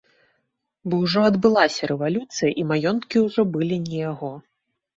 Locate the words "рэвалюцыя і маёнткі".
1.93-3.25